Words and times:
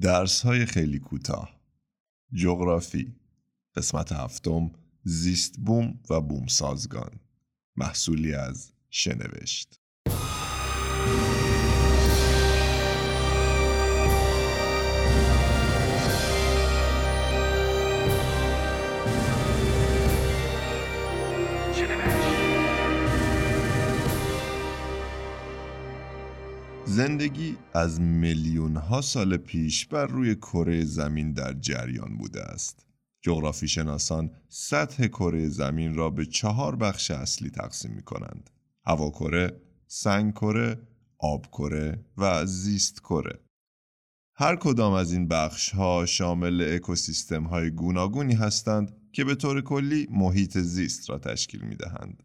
درس 0.00 0.40
های 0.42 0.66
خیلی 0.66 0.98
کوتاه. 0.98 1.60
جغرافی 2.32 3.14
قسمت 3.76 4.12
هفتم 4.12 4.70
زیست 5.04 5.58
بوم 5.58 6.00
و 6.10 6.20
بوم 6.20 6.46
سازگان 6.46 7.20
محصولی 7.76 8.34
از 8.34 8.72
شنوشت. 8.90 9.81
زندگی 26.92 27.56
از 27.74 28.00
میلیون 28.00 28.76
ها 28.76 29.00
سال 29.00 29.36
پیش 29.36 29.86
بر 29.86 30.06
روی 30.06 30.34
کره 30.34 30.84
زمین 30.84 31.32
در 31.32 31.52
جریان 31.52 32.16
بوده 32.16 32.42
است. 32.42 32.86
جغرافی 33.22 33.68
شناسان 33.68 34.30
سطح 34.48 35.06
کره 35.06 35.48
زمین 35.48 35.94
را 35.94 36.10
به 36.10 36.26
چهار 36.26 36.76
بخش 36.76 37.10
اصلی 37.10 37.50
تقسیم 37.50 37.90
می 37.90 38.02
کنند. 38.02 38.50
هواکره، 38.86 39.60
سنگ 39.86 40.32
کره، 40.32 40.80
آب 41.18 41.46
کره 41.46 42.04
و 42.16 42.46
زیست 42.46 43.00
کره. 43.00 43.40
هر 44.34 44.56
کدام 44.56 44.92
از 44.92 45.12
این 45.12 45.28
بخش 45.28 45.70
ها 45.70 46.06
شامل 46.06 46.68
اکوسیستم 46.74 47.44
های 47.44 47.70
گوناگونی 47.70 48.34
هستند 48.34 48.96
که 49.12 49.24
به 49.24 49.34
طور 49.34 49.60
کلی 49.60 50.08
محیط 50.10 50.58
زیست 50.58 51.10
را 51.10 51.18
تشکیل 51.18 51.60
می 51.60 51.76
دهند. 51.76 52.22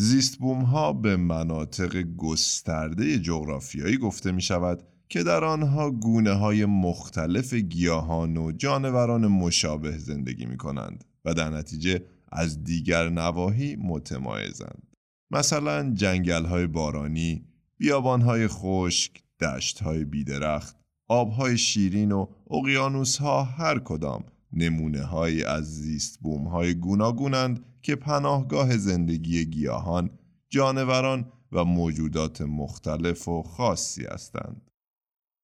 زیست 0.00 0.38
بوم 0.38 0.62
ها 0.62 0.92
به 0.92 1.16
مناطق 1.16 2.02
گسترده 2.16 3.18
جغرافیایی 3.18 3.96
گفته 3.96 4.32
می 4.32 4.42
شود 4.42 4.82
که 5.08 5.22
در 5.22 5.44
آنها 5.44 5.90
گونه 5.90 6.32
های 6.32 6.64
مختلف 6.64 7.54
گیاهان 7.54 8.36
و 8.36 8.52
جانوران 8.52 9.26
مشابه 9.26 9.98
زندگی 9.98 10.46
می 10.46 10.56
کنند 10.56 11.04
و 11.24 11.34
در 11.34 11.50
نتیجه 11.50 12.04
از 12.32 12.64
دیگر 12.64 13.08
نواحی 13.08 13.76
متمایزند. 13.76 14.82
مثلا 15.30 15.90
جنگل 15.94 16.44
های 16.44 16.66
بارانی، 16.66 17.44
بیابان 17.78 18.20
های 18.20 18.48
خشک، 18.48 19.22
دشت 19.40 19.80
های 19.80 20.04
بیدرخت، 20.04 20.76
آب 21.08 21.30
های 21.30 21.58
شیرین 21.58 22.12
و 22.12 22.26
اقیانوس 22.50 23.16
ها 23.16 23.44
هر 23.44 23.78
کدام 23.78 24.24
نمونه 24.52 25.02
های 25.02 25.44
از 25.44 25.74
زیست 25.74 26.18
بوم 26.20 26.48
های 26.48 26.74
گوناگونند 26.74 27.64
که 27.82 27.96
پناهگاه 27.96 28.76
زندگی 28.76 29.44
گیاهان، 29.44 30.10
جانوران 30.48 31.32
و 31.52 31.64
موجودات 31.64 32.42
مختلف 32.42 33.28
و 33.28 33.42
خاصی 33.42 34.04
هستند. 34.04 34.70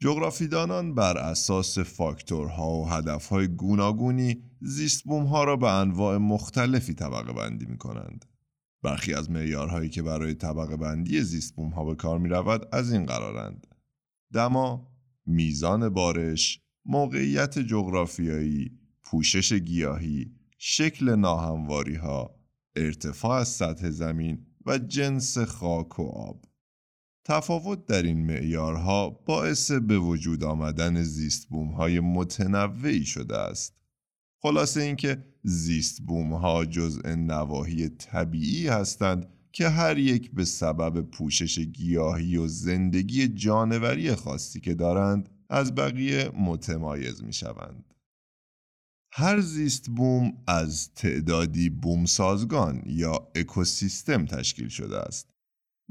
جغرافیدانان 0.00 0.94
بر 0.94 1.18
اساس 1.18 1.78
فاکتورها 1.78 2.70
و 2.70 2.88
هدفهای 2.88 3.48
گوناگونی 3.48 4.42
زیستبوم 4.60 5.24
ها 5.24 5.44
را 5.44 5.56
به 5.56 5.70
انواع 5.70 6.16
مختلفی 6.16 6.94
طبقه 6.94 7.32
بندی 7.32 7.66
می 7.66 7.78
کنند. 7.78 8.24
برخی 8.82 9.14
از 9.14 9.30
معیارهایی 9.30 9.88
که 9.88 10.02
برای 10.02 10.34
طبقه 10.34 10.76
بندی 10.76 11.20
زیستبوم 11.20 11.70
ها 11.70 11.84
به 11.84 11.94
کار 11.94 12.18
می 12.18 12.28
رود 12.28 12.68
از 12.72 12.92
این 12.92 13.06
قرارند. 13.06 13.66
دما، 14.32 14.88
میزان 15.26 15.88
بارش، 15.88 16.60
موقعیت 16.84 17.58
جغرافیایی، 17.58 18.78
پوشش 19.04 19.52
گیاهی، 19.52 20.30
شکل 20.58 21.14
ناهمواری 21.14 21.94
ها، 21.94 22.34
ارتفاع 22.76 23.40
از 23.40 23.48
سطح 23.48 23.90
زمین 23.90 24.46
و 24.66 24.78
جنس 24.78 25.38
خاک 25.38 25.98
و 25.98 26.02
آب. 26.02 26.44
تفاوت 27.24 27.86
در 27.86 28.02
این 28.02 28.26
معیارها 28.26 29.10
باعث 29.10 29.70
به 29.70 29.98
وجود 29.98 30.44
آمدن 30.44 31.02
زیست 31.02 31.48
بوم 31.48 31.68
های 31.68 32.00
متنوعی 32.00 33.04
شده 33.04 33.36
است. 33.36 33.76
خلاصه 34.42 34.80
اینکه 34.80 35.24
زیست 35.42 36.02
بوم 36.02 36.32
ها 36.32 36.64
جزء 36.64 37.14
نواحی 37.14 37.88
طبیعی 37.88 38.68
هستند 38.68 39.28
که 39.52 39.68
هر 39.68 39.98
یک 39.98 40.30
به 40.30 40.44
سبب 40.44 41.00
پوشش 41.00 41.58
گیاهی 41.58 42.36
و 42.36 42.46
زندگی 42.46 43.28
جانوری 43.28 44.14
خاصی 44.14 44.60
که 44.60 44.74
دارند 44.74 45.28
از 45.48 45.74
بقیه 45.74 46.30
متمایز 46.34 47.22
می 47.22 47.32
شوند. 47.32 47.91
هر 49.14 49.40
زیست 49.40 49.90
بوم 49.90 50.32
از 50.46 50.94
تعدادی 50.94 51.70
بومسازگان 51.70 52.82
یا 52.86 53.28
اکوسیستم 53.34 54.26
تشکیل 54.26 54.68
شده 54.68 54.98
است. 54.98 55.28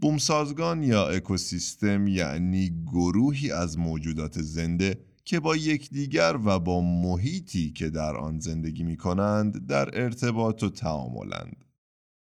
بومسازگان 0.02 0.84
یا 0.84 1.08
اکوسیستم 1.08 2.08
یعنی 2.08 2.84
گروهی 2.86 3.52
از 3.52 3.78
موجودات 3.78 4.42
زنده 4.42 5.06
که 5.26 5.40
با 5.40 5.56
یکدیگر 5.56 6.38
و 6.46 6.60
با 6.60 6.82
محیطی 6.82 7.72
که 7.72 7.90
در 7.90 8.18
آن 8.18 8.40
زندگی 8.40 8.84
می 8.84 8.98
کنند 8.98 9.68
در 9.68 10.04
ارتباط 10.04 10.64
و 10.64 10.70
تعاملند. 10.70 11.66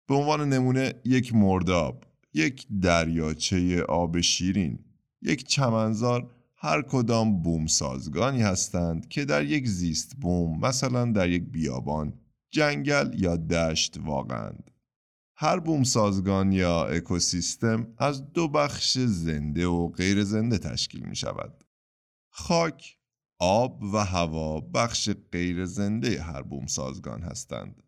به 0.07 0.15
عنوان 0.15 0.49
نمونه 0.49 0.93
یک 1.05 1.35
مرداب، 1.35 2.03
یک 2.33 2.67
دریاچه 2.81 3.83
آب 3.83 4.21
شیرین، 4.21 4.79
یک 5.21 5.47
چمنزار 5.47 6.31
هر 6.61 6.81
کدام 6.81 7.41
بوم 7.41 7.67
سازگانی 7.67 8.41
هستند 8.41 9.07
که 9.07 9.25
در 9.25 9.45
یک 9.45 9.67
زیست 9.67 10.15
بوم 10.15 10.59
مثلا 10.59 11.11
در 11.11 11.29
یک 11.29 11.43
بیابان 11.43 12.13
جنگل 12.51 13.13
یا 13.19 13.35
دشت 13.35 13.97
واقعند. 13.99 14.71
هر 15.35 15.59
بوم 15.59 15.83
سازگان 15.83 16.51
یا 16.51 16.85
اکوسیستم 16.85 17.87
از 17.97 18.33
دو 18.33 18.47
بخش 18.47 18.97
زنده 18.97 19.67
و 19.67 19.87
غیر 19.87 20.23
زنده 20.23 20.57
تشکیل 20.57 21.05
می 21.05 21.15
شود. 21.15 21.63
خاک 22.29 22.97
آب 23.39 23.83
و 23.83 23.97
هوا 23.97 24.59
بخش 24.59 25.09
غیر 25.31 25.65
زنده 25.65 26.21
هر 26.21 26.41
بوم 26.41 26.65
سازگان 26.65 27.21
هستند. 27.21 27.83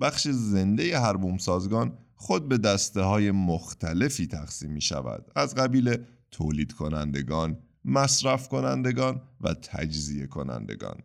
بخش 0.00 0.28
زنده 0.28 1.00
هر 1.00 1.16
بوم 1.16 1.38
سازگان 1.38 1.98
خود 2.14 2.48
به 2.48 2.58
دسته 2.58 3.00
های 3.00 3.30
مختلفی 3.30 4.26
تقسیم 4.26 4.70
می 4.70 4.80
شود. 4.80 5.30
از 5.36 5.54
قبیل 5.54 5.96
تولید 6.30 6.72
کنندگان 6.72 7.58
مصرف 7.84 8.48
کنندگان 8.48 9.20
و 9.40 9.54
تجزیه 9.54 10.26
کنندگان 10.26 10.96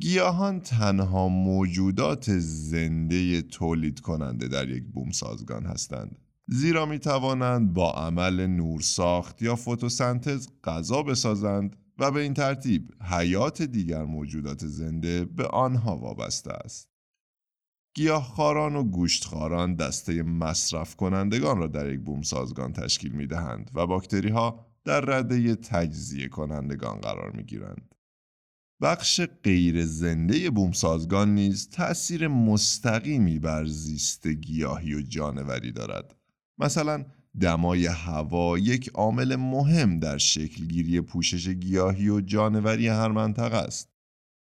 گیاهان 0.00 0.60
تنها 0.60 1.28
موجودات 1.28 2.38
زنده 2.38 3.42
تولید 3.42 4.00
کننده 4.00 4.48
در 4.48 4.68
یک 4.68 4.84
بوم 4.84 5.10
سازگان 5.10 5.66
هستند 5.66 6.16
زیرا 6.46 6.86
می 6.86 6.98
توانند 6.98 7.72
با 7.72 7.92
عمل 7.92 8.46
نورساخت 8.46 9.42
یا 9.42 9.56
فتوسنتز 9.56 10.48
غذا 10.64 11.02
بسازند 11.02 11.76
و 11.98 12.10
به 12.10 12.20
این 12.20 12.34
ترتیب 12.34 12.94
حیات 13.02 13.62
دیگر 13.62 14.04
موجودات 14.04 14.66
زنده 14.66 15.24
به 15.24 15.46
آنها 15.46 15.96
وابسته 15.96 16.52
است. 16.52 16.88
گیاهخواران 17.94 18.76
و 18.76 18.82
گوشتخواران 18.82 19.74
دسته 19.74 20.22
مصرف 20.22 20.96
کنندگان 20.96 21.58
را 21.58 21.66
در 21.66 21.92
یک 21.92 22.00
بوم 22.00 22.22
سازگان 22.22 22.72
تشکیل 22.72 23.12
می 23.12 23.26
دهند 23.26 23.70
و 23.74 23.86
باکتری 23.86 24.30
ها 24.30 24.71
در 24.84 25.00
رده 25.00 25.54
تجزیه 25.54 26.28
کنندگان 26.28 27.00
قرار 27.00 27.30
می 27.30 27.44
گیرند. 27.44 27.94
بخش 28.82 29.20
غیر 29.20 29.84
زنده 29.84 30.50
بومسازگان 30.50 31.34
نیز 31.34 31.68
تأثیر 31.68 32.28
مستقیمی 32.28 33.38
بر 33.38 33.66
زیست 33.66 34.26
گیاهی 34.26 34.94
و 34.94 35.00
جانوری 35.00 35.72
دارد. 35.72 36.16
مثلا 36.58 37.04
دمای 37.40 37.86
هوا 37.86 38.58
یک 38.58 38.90
عامل 38.94 39.36
مهم 39.36 39.98
در 39.98 40.18
شکلگیری 40.18 41.00
پوشش 41.00 41.48
گیاهی 41.48 42.08
و 42.08 42.20
جانوری 42.20 42.88
هر 42.88 43.08
منطقه 43.08 43.56
است. 43.56 43.88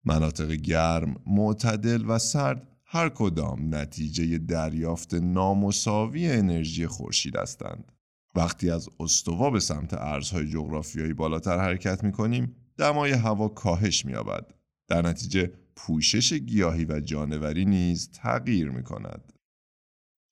مناطق 0.04 0.50
گرم، 0.50 1.16
معتدل 1.26 2.04
و 2.08 2.18
سرد 2.18 2.68
هر 2.84 3.08
کدام 3.08 3.74
نتیجه 3.74 4.38
دریافت 4.38 5.14
نامساوی 5.14 6.32
انرژی 6.32 6.86
خورشید 6.86 7.36
هستند. 7.36 7.92
وقتی 8.34 8.70
از 8.70 8.88
استوا 9.00 9.50
به 9.50 9.60
سمت 9.60 9.94
ارزهای 9.94 10.46
جغرافیایی 10.46 11.12
بالاتر 11.12 11.58
حرکت 11.58 12.04
می 12.04 12.12
کنیم 12.12 12.56
دمای 12.76 13.12
هوا 13.12 13.48
کاهش 13.48 14.04
می 14.04 14.14
آبد. 14.14 14.54
در 14.88 15.02
نتیجه 15.02 15.52
پوشش 15.76 16.32
گیاهی 16.32 16.84
و 16.84 17.00
جانوری 17.00 17.64
نیز 17.64 18.10
تغییر 18.10 18.70
می 18.70 18.82
کند. 18.82 19.32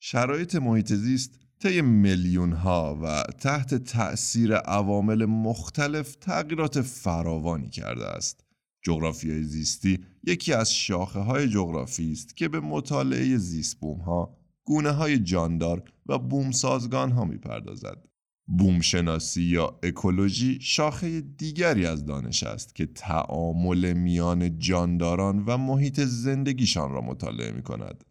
شرایط 0.01 0.55
محیط 0.55 0.93
زیست 0.93 1.39
طی 1.59 1.81
میلیون 1.81 2.51
ها 2.51 2.99
و 3.03 3.23
تحت 3.23 3.75
تأثیر 3.75 4.55
عوامل 4.55 5.25
مختلف 5.25 6.15
تغییرات 6.15 6.81
فراوانی 6.81 7.69
کرده 7.69 8.05
است. 8.05 8.43
جغرافیای 8.81 9.43
زیستی 9.43 9.99
یکی 10.23 10.53
از 10.53 10.73
شاخه 10.73 11.19
های 11.19 11.49
جغرافی 11.49 12.11
است 12.11 12.37
که 12.37 12.47
به 12.47 12.59
مطالعه 12.59 13.37
زیست 13.37 13.79
بوم 13.79 13.99
ها 13.99 14.38
گونه 14.69 14.91
های 14.91 15.19
جاندار 15.19 15.83
و 16.05 16.19
بوم 16.19 16.51
سازگان 16.51 17.11
ها 17.11 17.25
می 17.25 17.37
پردازد. 17.37 18.05
بوم 18.47 18.81
شناسی 18.81 19.41
یا 19.41 19.79
اکولوژی 19.83 20.59
شاخه 20.61 21.21
دیگری 21.21 21.85
از 21.85 22.05
دانش 22.05 22.43
است 22.43 22.75
که 22.75 22.85
تعامل 22.85 23.93
میان 23.93 24.59
جانداران 24.59 25.43
و 25.45 25.57
محیط 25.57 25.99
زندگیشان 25.99 26.91
را 26.91 27.01
مطالعه 27.01 27.51
می 27.51 27.61
کند. 27.61 28.03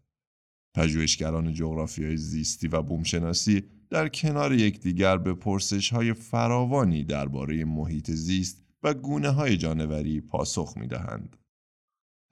پژوهشگران 0.75 1.53
جغرافیای 1.53 2.17
زیستی 2.17 2.69
و 2.69 2.83
بومشناسی 2.83 3.63
در 3.91 4.09
کنار 4.09 4.53
یکدیگر 4.53 5.17
به 5.19 5.35
پرسش 5.35 5.93
های 5.93 6.13
فراوانی 6.13 7.05
درباره 7.05 7.65
محیط 7.65 8.11
زیست 8.11 8.65
و 8.83 8.95
گونه 8.95 9.31
های 9.31 9.57
جانوری 9.57 10.21
پاسخ 10.21 10.75
می 10.77 10.87
دهند. 10.87 11.37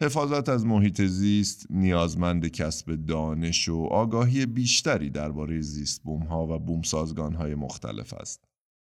حفاظت 0.03 0.49
از 0.49 0.67
محیط 0.67 1.03
زیست 1.03 1.67
نیازمند 1.71 2.49
کسب 2.49 2.95
دانش 2.95 3.69
و 3.69 3.83
آگاهی 3.85 4.47
بیشتری 4.47 5.11
درباره 5.11 5.61
زیست 5.61 6.03
بوم 6.03 6.23
ها 6.23 6.47
و 6.47 6.59
بوم 6.59 6.83
سازگان 6.83 7.35
های 7.35 7.55
مختلف 7.55 8.13
است. 8.13 8.45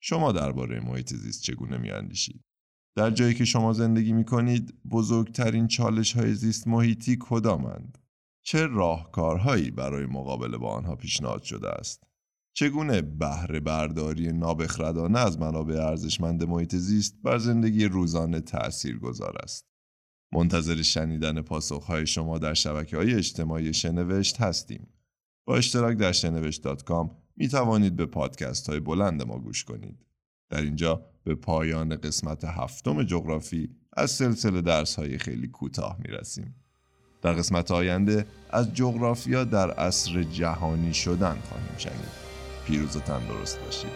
شما 0.01 0.31
درباره 0.31 0.79
محیط 0.79 1.13
زیست 1.13 1.43
چگونه 1.43 1.77
می 1.77 1.91
اندیشید؟ 1.91 2.41
در 2.95 3.11
جایی 3.11 3.33
که 3.33 3.45
شما 3.45 3.73
زندگی 3.73 4.13
می 4.13 4.25
کنید 4.25 4.73
بزرگترین 4.91 5.67
چالش 5.67 6.15
های 6.15 6.33
زیست 6.33 6.67
محیطی 6.67 7.17
کدامند؟ 7.19 7.97
چه 8.45 8.67
راهکارهایی 8.67 9.71
برای 9.71 10.05
مقابله 10.05 10.57
با 10.57 10.69
آنها 10.69 10.95
پیشنهاد 10.95 11.43
شده 11.43 11.69
است؟ 11.69 12.03
چگونه 12.53 13.01
بهره 13.01 13.59
برداری 13.59 14.33
نابخردانه 14.33 15.19
از 15.19 15.39
منابع 15.39 15.85
ارزشمند 15.85 16.43
محیط 16.43 16.75
زیست 16.75 17.15
بر 17.23 17.37
زندگی 17.37 17.85
روزانه 17.85 18.41
تأثیر 18.41 18.99
گذار 18.99 19.37
است؟ 19.43 19.76
منتظر 20.31 20.81
شنیدن 20.81 21.41
پاسخهای 21.41 22.07
شما 22.07 22.37
در 22.37 22.53
شبکه 22.53 22.97
های 22.97 23.13
اجتماعی 23.13 23.73
شنوشت 23.73 24.41
هستیم. 24.41 24.87
با 25.45 25.57
اشتراک 25.57 25.97
در 25.97 26.11
شنوشت.com 26.11 27.09
می 27.35 27.47
توانید 27.47 27.95
به 27.95 28.05
پادکست 28.05 28.69
های 28.69 28.79
بلند 28.79 29.23
ما 29.23 29.39
گوش 29.39 29.63
کنید. 29.63 30.05
در 30.49 30.61
اینجا 30.61 31.05
به 31.23 31.35
پایان 31.35 31.95
قسمت 31.95 32.45
هفتم 32.45 33.03
جغرافی 33.03 33.69
از 33.93 34.11
سلسله 34.11 34.61
درس 34.61 34.95
های 34.95 35.17
خیلی 35.17 35.47
کوتاه 35.47 35.97
می 35.99 36.13
رسیم. 36.13 36.55
در 37.21 37.33
قسمت 37.33 37.71
آینده 37.71 38.25
از 38.49 38.73
جغرافیا 38.73 39.43
در 39.43 39.71
عصر 39.71 40.23
جهانی 40.23 40.93
شدن 40.93 41.37
خواهیم 41.49 41.77
شنید. 41.77 42.27
پیروز 42.65 42.95
و 42.95 42.99
تندرست 42.99 43.59
باشید. 43.59 43.91